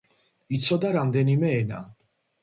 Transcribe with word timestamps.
იცოდა 0.57 0.89
რამდენიმე 0.95 1.51
ენა. 1.57 1.83